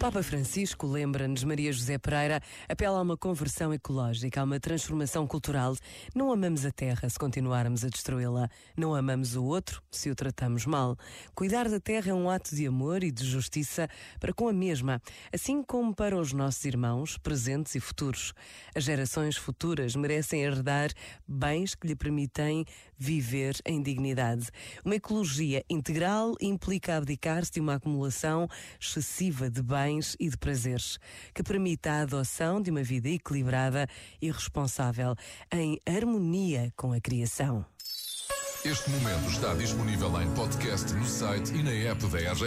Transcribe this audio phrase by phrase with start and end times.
[0.00, 5.76] Papa Francisco lembra-nos Maria José Pereira, apela a uma conversão ecológica, a uma transformação cultural.
[6.14, 8.48] Não amamos a terra se continuarmos a destruí-la.
[8.74, 10.96] Não amamos o outro se o tratamos mal.
[11.34, 15.02] Cuidar da terra é um ato de amor e de justiça para com a mesma,
[15.30, 18.32] assim como para os nossos irmãos, presentes e futuros.
[18.74, 20.90] As gerações futuras merecem herdar
[21.28, 22.64] bens que lhe permitem
[22.96, 24.48] viver em dignidade.
[24.82, 28.48] Uma ecologia integral implica abdicar-se de uma acumulação
[28.80, 30.98] excessiva de bens bens e de prazeres,
[31.34, 33.88] que permita a adoção de uma vida equilibrada
[34.22, 35.16] e responsável,
[35.52, 37.66] em harmonia com a criação.
[38.64, 42.44] Este momento está disponível em podcast no site e na app da RGF.